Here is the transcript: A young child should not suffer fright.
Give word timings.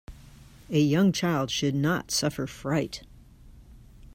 A 0.71 0.79
young 0.79 1.11
child 1.11 1.51
should 1.51 1.75
not 1.75 2.09
suffer 2.09 2.47
fright. 2.47 3.03